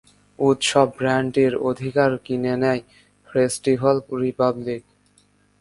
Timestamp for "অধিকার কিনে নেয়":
1.69-2.81